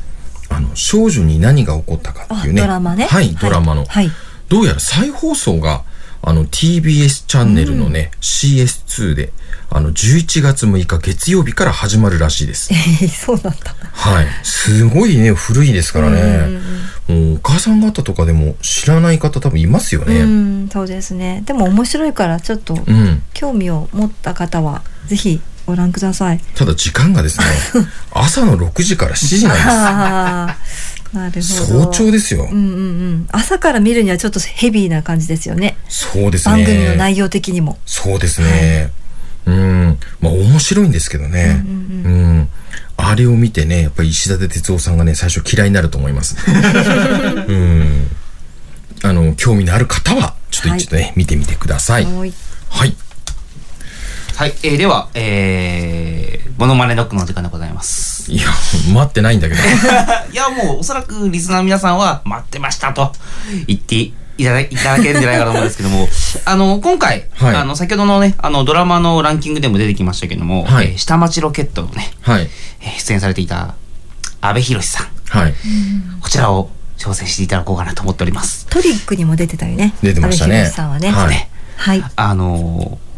[0.50, 2.62] あの、少女に何が起こったかっていうね。
[2.62, 3.06] あドラマね。
[3.06, 3.86] はい、ドラマの。
[3.86, 4.10] はい。
[4.48, 5.84] どうやら再放送が、
[6.22, 9.34] あの、TBS チャンネルのね、CS2 で、
[9.72, 12.76] あの、11月6日月曜日から始まるらしいですえ。
[12.76, 14.28] ー、 そうなんだはい。
[14.44, 16.60] すごいね、古いですからね。
[17.08, 20.24] もう、お母さん方とかでも知らない方多分いますようね。
[20.24, 23.22] んそうですねでも面白いからちょっとうん。
[23.34, 26.40] 興味を持った方はぜひご覧ください。
[26.56, 27.46] ただ時間がですね、
[28.12, 30.58] 朝の6時から7時なんあ
[31.14, 31.64] あ、なるです。
[31.66, 31.84] ほど。
[31.86, 32.48] 早朝ですよ。
[32.52, 33.28] うんうんうん。
[33.32, 35.78] 朝から見るにはちょっとヘビーな感じですよね。
[35.88, 36.56] そうですね。
[36.56, 37.78] 番組の内容的にも。
[37.86, 38.92] そうですね。
[39.50, 39.54] う
[39.92, 40.00] ん。
[40.22, 41.64] まあ面白いんですけどね。
[41.66, 42.50] うん
[43.02, 46.36] あれを見てね、やっぱり石立哲夫さんがね、最初嫌いになると思います。
[47.48, 48.08] うん。
[49.04, 52.06] あの、興味のある方は、ちょっとはい一度ね、見てみてください。
[52.06, 52.34] はい。
[52.70, 52.96] はい。
[54.36, 58.32] はい、えー、では、えー、モノマネロックの時間でございます。
[58.32, 58.48] いや、
[58.94, 59.62] 待ってないんだけど。
[60.32, 63.14] いや、もう、おそらくリスナーの皆さんは、待ってましたと
[63.68, 66.08] 言っていただいただけるんじゃないかと思うんですけども、
[66.46, 72.50] あの、今回、はいあの、先ほどのね、あの、ドラマのランキングでも出てきましたけども、はいえー下町ロケットのね、はい。
[72.82, 73.76] えー出演されていた、
[74.42, 75.54] 阿部寛さん、はい。
[76.22, 78.66] こちらを挑戦していただこうかなと思っております。
[78.70, 79.94] トリックにも出てたよね。
[80.02, 81.12] 出てましたね阿部寛さんはね。
[81.12, 82.04] はいはい。
[82.16, 83.10] あのー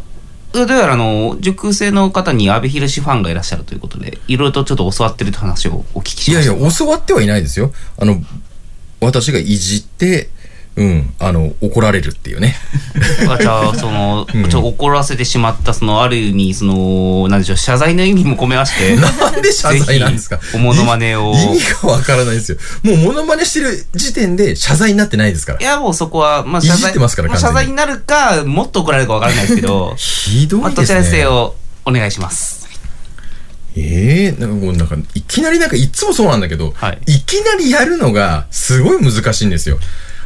[0.53, 6.51] どうやらあの、塾生の方に阿部寛ファンがいらっしゃるということで、いろいろとちょっと教わってるという話をお聞きしました。
[6.53, 7.71] いやいや、教わってはいないですよ。
[7.97, 8.21] あの、
[8.99, 10.29] 私がいじって、
[10.77, 12.55] うん、あの、怒られるっていうね。
[13.29, 20.39] あじゃあ、その、うんちょ怒らせてしまった、その、ある意味、その、なんでしょう、謝罪の意味も込めまして、 なんで謝罪なんですか？
[20.53, 21.33] おモノマネを。
[21.33, 22.57] 意味がわからないですよ。
[22.83, 25.63] もうモノマネしてる時点で謝罪になってないですからい。
[25.63, 30.99] や、もうそこは、まあ、いじってますからまあ謝完全に罪になるか、もっと怒られるかわからないですけど、ひどまあ、いですね。
[30.99, 31.55] どちらにせよ、
[31.85, 32.61] お願いします。
[33.75, 39.79] ええなんかなんか、いきなりなんかいつもそうなんだけど、はいい、きなりやるのがすごい難しいんですよ。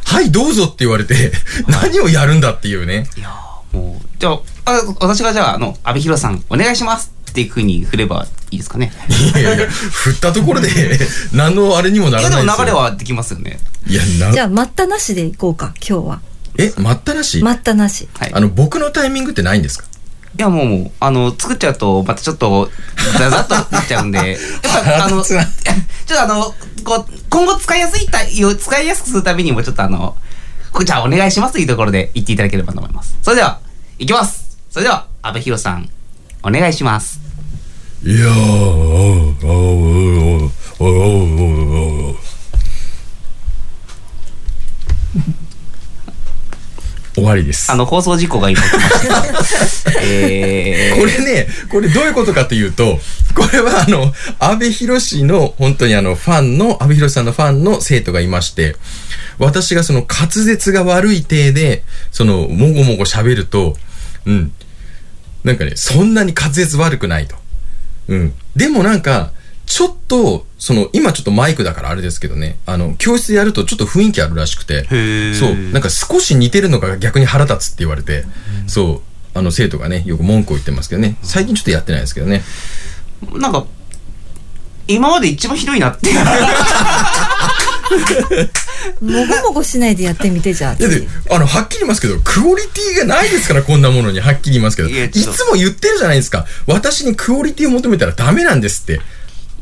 [0.06, 1.32] はい、どうぞって言われて、
[1.68, 3.06] 何をやるんだっていうね。
[3.16, 8.92] いやーもう、じゃあ、あ私がじゃあ、あの、安倍博さん、お願いしますっていうふうに振ればいいですかね。
[9.34, 10.68] いやいや、振ったところで、
[11.32, 12.64] 何のあれにもないらないですよ。
[12.64, 13.58] 流れはできますよね。
[13.86, 16.20] いや、な、じゃあ、待ったなしでいこうか、今日は。
[16.58, 18.08] え、待ったなし、待ったなし。
[18.18, 18.30] はい。
[18.32, 19.84] あの、僕のタイミングってないんですか？
[20.38, 22.70] いや、もう、もう、あの、作っちゃうと、またちょっと、
[23.18, 24.38] ザザッとなっちゃうんで、 やっ
[24.98, 25.44] ぱ、あの、ちょっ
[26.08, 30.14] とあの、こう、今後使いやすいた、使いやすくするためにも、ちょっとあの、
[30.72, 33.16] こじゃあお願いしますというところで言っていただければと思います。
[33.22, 33.60] それでは、
[33.98, 35.88] いきますそれでは、安倍博さん、
[36.42, 37.18] お願いします。
[38.04, 42.25] いやー、おーおーおーおーおーおー
[47.16, 47.72] 終わりです。
[47.72, 48.80] あの、放送事故が今起きま
[49.42, 49.92] した。
[50.04, 53.00] えー、これね、これどういうことかというと、
[53.34, 58.76] これはあの、安倍博士の、本当にあの、ファンの、安倍博士さんのファンの生徒がいまして、
[59.38, 63.76] 私がその滑舌が悪い体で、その、もごもご喋ると、
[64.26, 64.52] うん。
[65.42, 67.36] なんかね、そんなに滑舌悪くないと。
[68.08, 68.34] うん。
[68.54, 69.32] でもなんか、
[69.64, 78.24] ちょっと、その、今ちょっとマイクだからあれですけどね、あの、教室でやるとちょっと雰囲気あるらしくて、ーそう、なんか少し似てるのが逆に腹立つって言われて、
[78.66, 79.00] そ
[79.34, 82.42] う、あの、生徒がね、よく文句を言ってますけどね、最近ちょっとやってないですけどね。
[83.34, 83.64] なんか、
[84.88, 86.12] 今まで一番ひどいなって。
[89.00, 90.74] もごもごしないでやってみて、じゃあ。
[90.74, 94.88] いやで、あの、はっきり言いますけど、クオリティがないですから、こんなものに、はっきり言いますけど。
[94.88, 96.44] いつも言ってるじゃないですか。
[96.66, 99.00] 私にクオリティを求めたらダメなんですって。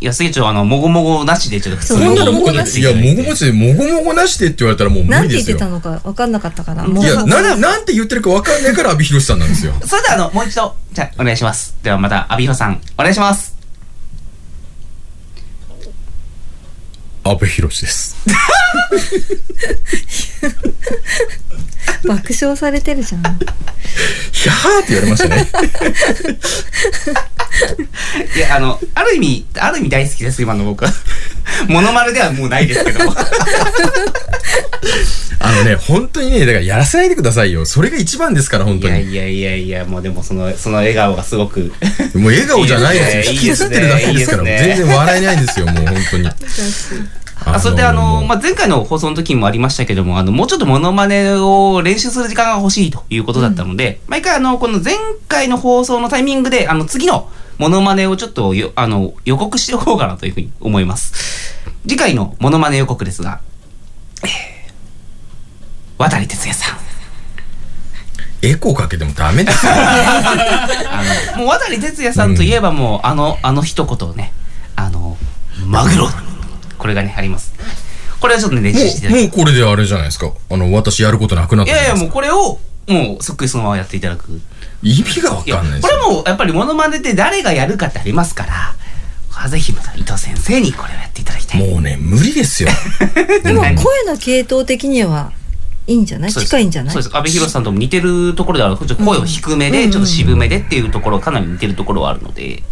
[0.00, 5.68] いや、すげえちょっとあの、もごもごなしで、ちょっと普通にいや、もごもごで、もごもごなしでって言われたらもう無なんて言って理ですよ。
[5.68, 6.84] たのか分かんなかったから。
[6.84, 9.72] いいや、もうな、なんて言ってるか分かんないから、阿部寛さんなんですよ。
[9.84, 11.74] それではあの、もう一度、じゃあ、お願いします。
[11.82, 13.53] ではまた、アビヒロさん、お願いします。
[17.24, 18.16] 阿部寛です。
[22.06, 23.22] 爆笑されてるじゃん。
[24.30, 25.48] ひゃーって言われましたね。
[28.36, 30.92] いや、あの、ある意味、ある意味大好きです、今の僕は。
[31.68, 33.00] モノマネではもうないですけど。
[35.40, 37.66] あのね、本当にね、だからやらせないでくださいよ。
[37.66, 38.94] それが一番ですから、本い当に。
[38.94, 41.72] やいやいやいや、もうでもその、その笑顔がすごく。
[42.14, 43.32] もう笑顔じゃないですよ。
[43.34, 46.28] 引きずってるだけですから、全然笑えないですよ、もう本当に。
[47.46, 54.94] あ、それであの、もうまあ、前回の放送の時にもありましたけども、あの、もうちょっとモノマネを練習する時間が欲しいということだったので、毎回あの、この前
[55.28, 57.28] 回の放送のタイミングで、あの、次の
[57.58, 61.54] モノマネをちょっとよ、あの、予告しておこうかなというふうに思います。
[61.82, 63.40] 次回のモノマネ予告ですが、
[64.22, 64.54] えー
[65.96, 66.78] 渡哲也さん。
[68.42, 69.72] エコーかけてもダメですよ。
[71.38, 74.32] もう渡哲也さんといえばもう、あの、あの一言をね、
[74.76, 75.16] あの、
[75.64, 76.10] マグロ。
[76.76, 77.54] これがね、あります。
[78.20, 80.30] これはちょっとね、練習してもう、もうこれであれじゃないですか。
[80.50, 82.04] あの、私やることなくなっいやいや、いですか。
[82.04, 84.40] もうこれを、もうそっくりそのままやっていただく。
[84.84, 85.80] 意味がわかんない。
[85.80, 91.68] これもやっぱりモノマネって誰がやるかってありますから、ぜひ伊藤先生にこれをやっていただきたい。
[91.70, 92.68] もうね、無理ですよ。
[93.42, 95.32] でも声の系統的には
[95.86, 96.32] いいんじゃない？
[96.32, 96.94] 近いんじゃない？
[96.94, 97.16] そうです。
[97.16, 98.78] 安倍博さんとも似てるところではある。
[98.78, 102.62] ちょっと声を低めで、ちょっと渋めでっていうところ、かなり似てるところはあるので。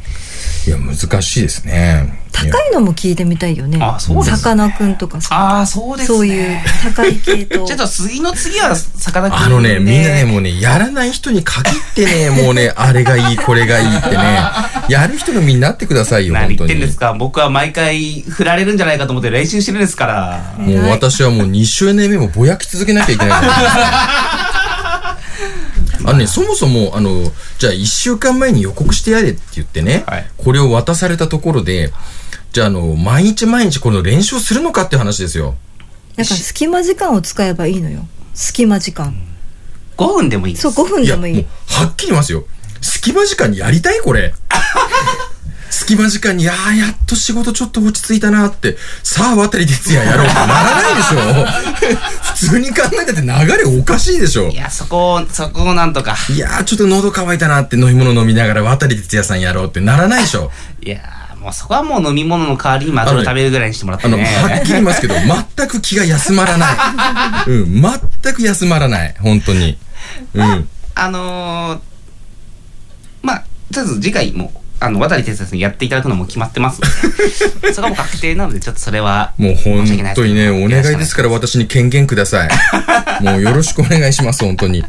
[0.67, 2.23] いや、難しいですね。
[2.33, 6.17] 高いのも聞いてみたいよねあそうですかさかなクンとかさああ、そうですね。
[6.17, 14.41] そういう高い系と ちょっと次の次は、さかなクンであのね、みんなね、もうね、やらない人に限ってね、 もうね、あれがいい、これがいいってね、
[14.89, 16.93] やる人のみんなってくださいよ、本当に何言ってんで。
[16.93, 17.13] すか？
[17.13, 20.55] 僕は毎回振られるんじゃないかと思って練習してるんですから。
[20.57, 23.43] もう私はもう2周年目もぼやき続けなきゃいけない。
[26.05, 31.93] あのね、そもそも、あの、じゃあ1週間前に予告してやれって言ってね、はいこれを渡されたところで、
[32.53, 35.55] じゃああの、毎日毎日この練習するのかって話ですよ。
[36.17, 39.15] だから隙間時間を使えばいいのよ隙間時間
[39.97, 40.71] 5分でもいいです。
[40.71, 42.45] そう5分でもいいう、はっきり言いますよ。
[42.81, 44.35] 隙間時間にやりたいこれ。
[45.73, 51.97] 隙間時間に、ああ、やっと仕事ちょっと落ち着いたなって、さあ、渡哲也やろうってならないでしょ。
[52.23, 54.55] 普通に考えたって流れおかしいでしょい。
[54.55, 56.15] や、そこを、そこをなんとか。
[56.29, 60.53] いやー、ちょっと喉乾いたなって飲み物飲みながら渡哲也さんやろうってならないでしょ。
[60.83, 64.25] いやーもうそこはもう飲み物の代わりにマグロ食べるぐらいにしてもらってあの、ね。
[64.25, 66.69] はっきり言いますけど、全く気が休まらない。
[67.51, 67.83] うん、
[68.23, 69.15] 全く休まらない。
[69.19, 69.79] 本当に。
[70.35, 70.69] うん。
[70.95, 71.81] あのー、
[73.23, 74.53] まあ、とりあえず次回も、
[74.83, 82.51] あの、渡哲也さんにやっていただくのも決まってますので、 そこはもう確定なので、ちょっとそれは、もう本当にね、お願いですかから私に権限ください。
[83.23, 84.85] もうよろしくお願いします、本当に。